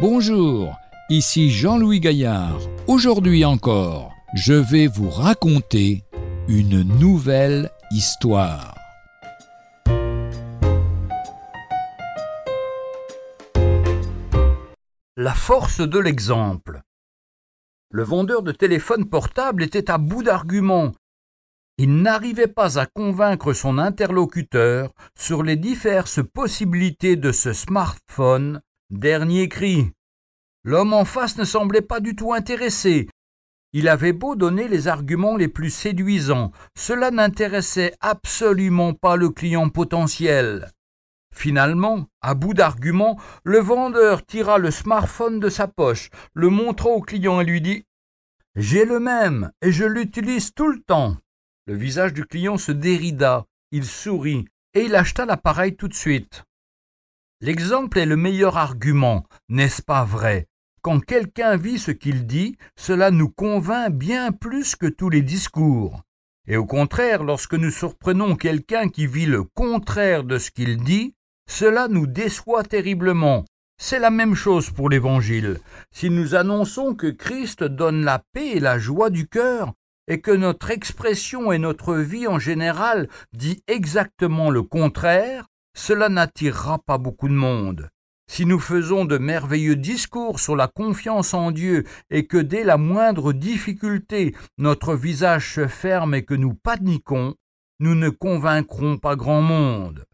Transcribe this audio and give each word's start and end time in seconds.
Bonjour, 0.00 0.78
ici 1.10 1.50
Jean-Louis 1.50 2.00
Gaillard. 2.00 2.58
Aujourd'hui 2.86 3.44
encore, 3.44 4.14
je 4.32 4.54
vais 4.54 4.86
vous 4.86 5.10
raconter 5.10 6.04
une 6.48 6.84
nouvelle 6.98 7.70
histoire. 7.90 8.74
La 15.18 15.34
force 15.34 15.82
de 15.82 15.98
l'exemple. 15.98 16.80
Le 17.90 18.02
vendeur 18.02 18.42
de 18.42 18.52
téléphone 18.52 19.04
portable 19.04 19.62
était 19.62 19.90
à 19.90 19.98
bout 19.98 20.22
d'arguments. 20.22 20.92
Il 21.76 21.96
n'arrivait 21.96 22.46
pas 22.46 22.78
à 22.78 22.86
convaincre 22.86 23.52
son 23.52 23.76
interlocuteur 23.76 24.94
sur 25.14 25.42
les 25.42 25.56
diverses 25.56 26.20
possibilités 26.26 27.16
de 27.16 27.32
ce 27.32 27.52
smartphone 27.52 28.62
Dernier 28.90 29.48
cri. 29.48 29.92
L'homme 30.64 30.94
en 30.94 31.04
face 31.04 31.38
ne 31.38 31.44
semblait 31.44 31.80
pas 31.80 32.00
du 32.00 32.16
tout 32.16 32.32
intéressé. 32.32 33.08
Il 33.72 33.86
avait 33.86 34.12
beau 34.12 34.34
donner 34.34 34.66
les 34.66 34.88
arguments 34.88 35.36
les 35.36 35.46
plus 35.46 35.70
séduisants, 35.70 36.50
cela 36.76 37.12
n'intéressait 37.12 37.94
absolument 38.00 38.92
pas 38.92 39.14
le 39.14 39.30
client 39.30 39.68
potentiel. 39.68 40.72
Finalement, 41.32 42.06
à 42.20 42.34
bout 42.34 42.52
d'arguments, 42.52 43.16
le 43.44 43.60
vendeur 43.60 44.26
tira 44.26 44.58
le 44.58 44.72
smartphone 44.72 45.38
de 45.38 45.48
sa 45.48 45.68
poche, 45.68 46.10
le 46.34 46.48
montra 46.48 46.90
au 46.90 47.00
client 47.00 47.40
et 47.40 47.44
lui 47.44 47.60
dit 47.60 47.84
J'ai 48.56 48.84
le 48.84 48.98
même 48.98 49.52
et 49.62 49.70
je 49.70 49.84
l'utilise 49.84 50.52
tout 50.52 50.66
le 50.66 50.80
temps. 50.80 51.16
Le 51.66 51.76
visage 51.76 52.12
du 52.12 52.24
client 52.24 52.58
se 52.58 52.72
dérida, 52.72 53.46
il 53.70 53.84
sourit 53.84 54.46
et 54.74 54.86
il 54.86 54.96
acheta 54.96 55.26
l'appareil 55.26 55.76
tout 55.76 55.86
de 55.86 55.94
suite. 55.94 56.42
L'exemple 57.42 57.98
est 57.98 58.06
le 58.06 58.16
meilleur 58.16 58.58
argument, 58.58 59.24
n'est-ce 59.48 59.80
pas 59.80 60.04
vrai? 60.04 60.46
Quand 60.82 61.00
quelqu'un 61.00 61.56
vit 61.56 61.78
ce 61.78 61.90
qu'il 61.90 62.26
dit, 62.26 62.58
cela 62.76 63.10
nous 63.10 63.30
convainc 63.30 63.94
bien 63.94 64.30
plus 64.30 64.76
que 64.76 64.86
tous 64.86 65.08
les 65.08 65.22
discours. 65.22 66.02
Et 66.46 66.58
au 66.58 66.66
contraire, 66.66 67.24
lorsque 67.24 67.54
nous 67.54 67.70
surprenons 67.70 68.36
quelqu'un 68.36 68.88
qui 68.88 69.06
vit 69.06 69.24
le 69.24 69.42
contraire 69.42 70.24
de 70.24 70.36
ce 70.36 70.50
qu'il 70.50 70.82
dit, 70.82 71.14
cela 71.48 71.88
nous 71.88 72.06
déçoit 72.06 72.62
terriblement. 72.62 73.46
C'est 73.80 73.98
la 73.98 74.10
même 74.10 74.34
chose 74.34 74.68
pour 74.68 74.90
l'Évangile. 74.90 75.60
Si 75.92 76.10
nous 76.10 76.34
annonçons 76.34 76.94
que 76.94 77.06
Christ 77.06 77.64
donne 77.64 78.04
la 78.04 78.22
paix 78.34 78.48
et 78.56 78.60
la 78.60 78.78
joie 78.78 79.08
du 79.08 79.26
cœur, 79.26 79.72
et 80.08 80.20
que 80.20 80.30
notre 80.30 80.70
expression 80.70 81.52
et 81.52 81.58
notre 81.58 81.94
vie 81.94 82.26
en 82.26 82.38
général 82.38 83.08
dit 83.32 83.62
exactement 83.66 84.50
le 84.50 84.62
contraire, 84.62 85.46
cela 85.74 86.08
n'attirera 86.08 86.78
pas 86.78 86.98
beaucoup 86.98 87.28
de 87.28 87.34
monde. 87.34 87.90
Si 88.30 88.46
nous 88.46 88.60
faisons 88.60 89.04
de 89.04 89.18
merveilleux 89.18 89.74
discours 89.74 90.38
sur 90.38 90.54
la 90.54 90.68
confiance 90.68 91.34
en 91.34 91.50
Dieu 91.50 91.84
et 92.10 92.26
que 92.26 92.36
dès 92.36 92.62
la 92.62 92.76
moindre 92.76 93.32
difficulté 93.32 94.36
notre 94.56 94.94
visage 94.94 95.54
se 95.54 95.66
ferme 95.66 96.14
et 96.14 96.24
que 96.24 96.34
nous 96.34 96.54
paniquons, 96.54 97.34
nous 97.80 97.94
ne 97.94 98.08
convaincrons 98.08 98.98
pas 98.98 99.16
grand 99.16 99.42
monde. 99.42 100.04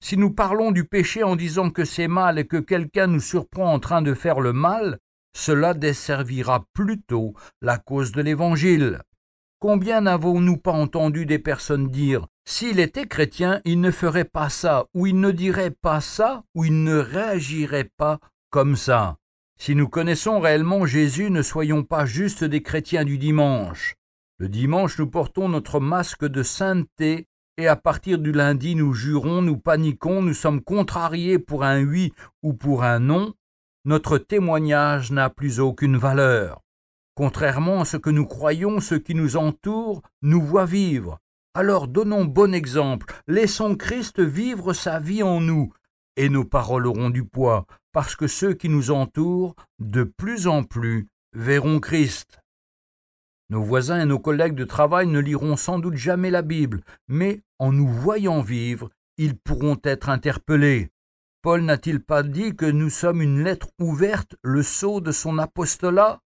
Si 0.00 0.16
nous 0.16 0.30
parlons 0.30 0.70
du 0.70 0.84
péché 0.84 1.22
en 1.24 1.34
disant 1.34 1.70
que 1.70 1.84
c'est 1.84 2.08
mal 2.08 2.38
et 2.38 2.46
que 2.46 2.58
quelqu'un 2.58 3.06
nous 3.06 3.20
surprend 3.20 3.72
en 3.72 3.80
train 3.80 4.02
de 4.02 4.14
faire 4.14 4.38
le 4.38 4.52
mal, 4.52 4.98
cela 5.36 5.74
desservira 5.74 6.66
plutôt 6.74 7.34
la 7.60 7.78
cause 7.78 8.12
de 8.12 8.22
l'Évangile. 8.22 9.00
Combien 9.66 10.02
n'avons-nous 10.02 10.58
pas 10.58 10.72
entendu 10.72 11.24
des 11.24 11.38
personnes 11.38 11.88
dire 11.88 12.26
s'il 12.44 12.80
était 12.80 13.06
chrétien, 13.06 13.62
il 13.64 13.80
ne 13.80 13.90
ferait 13.90 14.26
pas 14.26 14.50
ça, 14.50 14.88
ou 14.92 15.06
il 15.06 15.18
ne 15.18 15.30
dirait 15.30 15.70
pas 15.70 16.02
ça, 16.02 16.44
ou 16.54 16.66
il 16.66 16.84
ne 16.84 16.96
réagirait 16.98 17.90
pas 17.96 18.18
comme 18.50 18.76
ça. 18.76 19.16
Si 19.58 19.74
nous 19.74 19.88
connaissons 19.88 20.38
réellement 20.38 20.84
Jésus, 20.84 21.30
ne 21.30 21.40
soyons 21.40 21.82
pas 21.82 22.04
juste 22.04 22.44
des 22.44 22.62
chrétiens 22.62 23.06
du 23.06 23.16
dimanche. 23.16 23.94
Le 24.36 24.50
dimanche, 24.50 24.98
nous 24.98 25.06
portons 25.06 25.48
notre 25.48 25.80
masque 25.80 26.26
de 26.26 26.42
sainteté, 26.42 27.26
et 27.56 27.66
à 27.66 27.76
partir 27.76 28.18
du 28.18 28.32
lundi, 28.32 28.74
nous 28.74 28.92
jurons, 28.92 29.40
nous 29.40 29.56
paniquons, 29.56 30.20
nous 30.20 30.34
sommes 30.34 30.60
contrariés 30.60 31.38
pour 31.38 31.64
un 31.64 31.82
oui 31.82 32.12
ou 32.42 32.52
pour 32.52 32.84
un 32.84 32.98
non. 32.98 33.32
Notre 33.86 34.18
témoignage 34.18 35.10
n'a 35.10 35.30
plus 35.30 35.58
aucune 35.58 35.96
valeur. 35.96 36.63
Contrairement 37.14 37.82
à 37.82 37.84
ce 37.84 37.96
que 37.96 38.10
nous 38.10 38.26
croyons, 38.26 38.80
ceux 38.80 38.98
qui 38.98 39.14
nous 39.14 39.36
entourent 39.36 40.02
nous 40.22 40.42
voient 40.42 40.66
vivre. 40.66 41.20
Alors 41.54 41.86
donnons 41.86 42.24
bon 42.24 42.52
exemple, 42.52 43.06
laissons 43.28 43.76
Christ 43.76 44.20
vivre 44.20 44.72
sa 44.72 44.98
vie 44.98 45.22
en 45.22 45.40
nous, 45.40 45.72
et 46.16 46.28
nos 46.28 46.44
paroles 46.44 46.86
auront 46.86 47.10
du 47.10 47.24
poids, 47.24 47.66
parce 47.92 48.16
que 48.16 48.26
ceux 48.26 48.54
qui 48.54 48.68
nous 48.68 48.90
entourent, 48.90 49.54
de 49.78 50.02
plus 50.02 50.48
en 50.48 50.64
plus, 50.64 51.06
verront 51.32 51.78
Christ. 51.78 52.40
Nos 53.50 53.62
voisins 53.62 54.00
et 54.00 54.06
nos 54.06 54.18
collègues 54.18 54.56
de 54.56 54.64
travail 54.64 55.06
ne 55.06 55.20
liront 55.20 55.56
sans 55.56 55.78
doute 55.78 55.94
jamais 55.94 56.30
la 56.30 56.42
Bible, 56.42 56.82
mais 57.06 57.42
en 57.60 57.70
nous 57.70 57.88
voyant 57.88 58.40
vivre, 58.40 58.90
ils 59.16 59.36
pourront 59.36 59.78
être 59.84 60.08
interpellés. 60.08 60.90
Paul 61.42 61.62
n'a-t-il 61.62 62.00
pas 62.00 62.24
dit 62.24 62.56
que 62.56 62.64
nous 62.64 62.90
sommes 62.90 63.22
une 63.22 63.44
lettre 63.44 63.68
ouverte, 63.78 64.34
le 64.42 64.64
sceau 64.64 65.00
de 65.00 65.12
son 65.12 65.38
apostolat? 65.38 66.20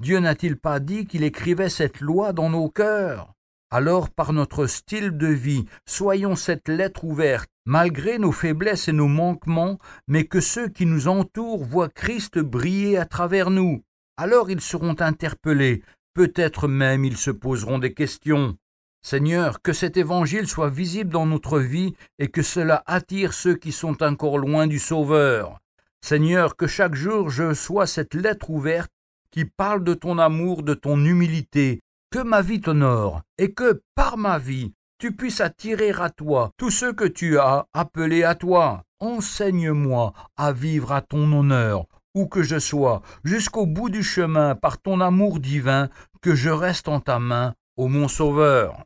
Dieu 0.00 0.18
n'a-t-il 0.18 0.56
pas 0.56 0.80
dit 0.80 1.06
qu'il 1.06 1.22
écrivait 1.22 1.68
cette 1.68 2.00
loi 2.00 2.32
dans 2.32 2.50
nos 2.50 2.68
cœurs? 2.68 3.32
Alors 3.70 4.10
par 4.10 4.32
notre 4.32 4.66
style 4.66 5.16
de 5.16 5.26
vie, 5.26 5.64
soyons 5.86 6.36
cette 6.36 6.68
lettre 6.68 7.04
ouverte, 7.04 7.50
malgré 7.64 8.18
nos 8.18 8.32
faiblesses 8.32 8.88
et 8.88 8.92
nos 8.92 9.08
manquements, 9.08 9.78
mais 10.08 10.24
que 10.24 10.40
ceux 10.40 10.68
qui 10.68 10.86
nous 10.86 11.08
entourent 11.08 11.64
voient 11.64 11.88
Christ 11.88 12.38
briller 12.38 12.98
à 12.98 13.04
travers 13.04 13.50
nous. 13.50 13.82
Alors 14.16 14.50
ils 14.50 14.60
seront 14.60 14.96
interpellés, 15.00 15.82
peut-être 16.14 16.68
même 16.68 17.04
ils 17.04 17.16
se 17.16 17.30
poseront 17.30 17.78
des 17.78 17.94
questions. 17.94 18.56
Seigneur, 19.02 19.60
que 19.60 19.72
cet 19.72 19.96
évangile 19.96 20.48
soit 20.48 20.70
visible 20.70 21.10
dans 21.10 21.26
notre 21.26 21.58
vie 21.58 21.94
et 22.18 22.28
que 22.28 22.42
cela 22.42 22.82
attire 22.86 23.32
ceux 23.32 23.54
qui 23.54 23.70
sont 23.70 24.02
encore 24.02 24.38
loin 24.38 24.66
du 24.66 24.78
Sauveur. 24.78 25.60
Seigneur, 26.00 26.56
que 26.56 26.66
chaque 26.66 26.94
jour 26.94 27.28
je 27.28 27.54
sois 27.54 27.86
cette 27.86 28.14
lettre 28.14 28.50
ouverte 28.50 28.90
qui 29.34 29.44
parle 29.44 29.82
de 29.82 29.94
ton 29.94 30.18
amour, 30.18 30.62
de 30.62 30.74
ton 30.74 31.04
humilité, 31.04 31.80
que 32.12 32.20
ma 32.20 32.40
vie 32.40 32.60
t'honore, 32.60 33.22
et 33.36 33.52
que, 33.52 33.82
par 33.96 34.16
ma 34.16 34.38
vie, 34.38 34.72
tu 34.98 35.10
puisses 35.10 35.40
attirer 35.40 35.90
à 35.90 36.08
toi 36.08 36.52
tous 36.56 36.70
ceux 36.70 36.92
que 36.92 37.04
tu 37.04 37.36
as 37.40 37.66
appelés 37.74 38.22
à 38.22 38.36
toi. 38.36 38.84
Enseigne-moi 39.00 40.12
à 40.36 40.52
vivre 40.52 40.92
à 40.92 41.00
ton 41.00 41.32
honneur, 41.32 41.86
où 42.14 42.28
que 42.28 42.44
je 42.44 42.60
sois, 42.60 43.02
jusqu'au 43.24 43.66
bout 43.66 43.90
du 43.90 44.04
chemin, 44.04 44.54
par 44.54 44.80
ton 44.80 45.00
amour 45.00 45.40
divin, 45.40 45.88
que 46.22 46.36
je 46.36 46.50
reste 46.50 46.86
en 46.86 47.00
ta 47.00 47.18
main, 47.18 47.54
ô 47.76 47.88
mon 47.88 48.06
Sauveur. 48.06 48.84